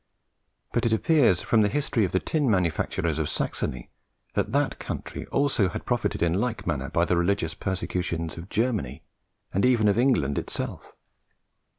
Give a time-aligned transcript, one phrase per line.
[0.73, 3.91] But it appears from the history of the tin manufactures of Saxony,
[4.33, 9.03] that that country also had profited in like manner by the religious persecutions of Germany,
[9.53, 10.93] and even of England itself.